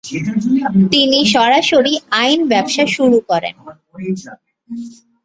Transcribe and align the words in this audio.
তিনি 0.93 1.19
সরাসরি 1.33 1.93
আইন 2.21 2.39
ব্যবসা 2.51 2.83
শুরু 2.95 3.17
করেন। 3.29 3.55